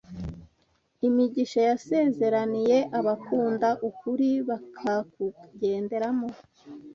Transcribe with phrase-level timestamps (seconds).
[1.07, 6.27] imigisha yasezeraniye abakunda ukuri bakakugenderamo